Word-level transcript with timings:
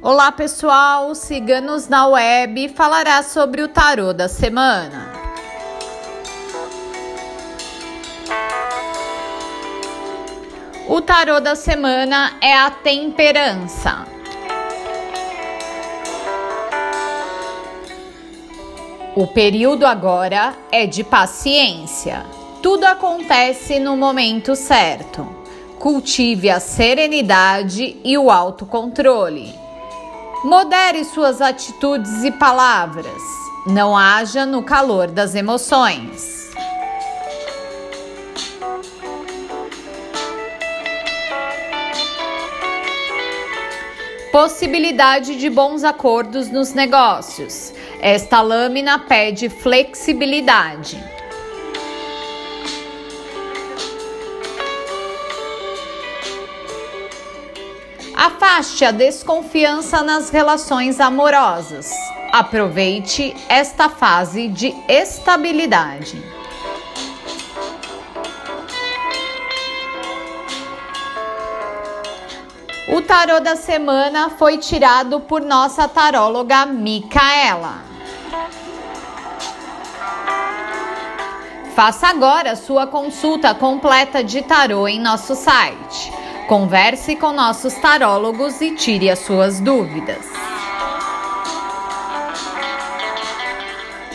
Olá 0.00 0.30
pessoal, 0.30 1.12
Ciganos 1.12 1.88
na 1.88 2.06
Web 2.06 2.68
falará 2.68 3.20
sobre 3.24 3.62
o 3.62 3.68
tarô 3.68 4.12
da 4.12 4.28
semana. 4.28 5.12
O 10.86 11.00
tarô 11.00 11.40
da 11.40 11.56
semana 11.56 12.36
é 12.40 12.56
a 12.56 12.70
temperança. 12.70 14.06
O 19.16 19.26
período 19.26 19.84
agora 19.84 20.54
é 20.70 20.86
de 20.86 21.02
paciência. 21.02 22.24
Tudo 22.62 22.84
acontece 22.84 23.80
no 23.80 23.96
momento 23.96 24.54
certo. 24.54 25.26
Cultive 25.80 26.50
a 26.50 26.60
serenidade 26.60 27.96
e 28.04 28.16
o 28.16 28.30
autocontrole. 28.30 29.67
Modere 30.44 31.04
suas 31.04 31.40
atitudes 31.40 32.22
e 32.22 32.30
palavras. 32.30 33.20
Não 33.66 33.96
haja 33.96 34.46
no 34.46 34.62
calor 34.62 35.08
das 35.08 35.34
emoções. 35.34 36.48
Possibilidade 44.30 45.34
de 45.34 45.50
bons 45.50 45.82
acordos 45.82 46.48
nos 46.48 46.72
negócios. 46.72 47.74
Esta 48.00 48.40
lâmina 48.40 48.96
pede 48.96 49.48
flexibilidade. 49.48 51.02
Afaste 58.18 58.84
a 58.84 58.90
desconfiança 58.90 60.02
nas 60.02 60.28
relações 60.30 60.98
amorosas. 60.98 61.88
Aproveite 62.32 63.32
esta 63.48 63.88
fase 63.88 64.48
de 64.48 64.74
estabilidade. 64.88 66.20
O 72.88 73.00
tarô 73.02 73.38
da 73.38 73.54
semana 73.54 74.30
foi 74.30 74.58
tirado 74.58 75.20
por 75.20 75.40
nossa 75.42 75.86
taróloga 75.86 76.66
Micaela. 76.66 77.84
Faça 81.76 82.08
agora 82.08 82.56
sua 82.56 82.84
consulta 82.84 83.54
completa 83.54 84.24
de 84.24 84.42
tarô 84.42 84.88
em 84.88 84.98
nosso 84.98 85.36
site 85.36 86.18
Converse 86.48 87.14
com 87.16 87.30
nossos 87.30 87.74
tarólogos 87.74 88.60
e 88.62 88.74
tire 88.74 89.10
as 89.10 89.18
suas 89.18 89.60
dúvidas. 89.60 90.24